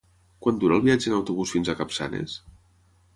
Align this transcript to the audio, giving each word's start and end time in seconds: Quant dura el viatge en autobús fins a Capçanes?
Quant 0.45 0.55
dura 0.63 0.77
el 0.79 0.83
viatge 0.85 1.11
en 1.11 1.17
autobús 1.17 1.53
fins 1.57 1.69
a 1.69 1.75
Capçanes? 1.83 2.39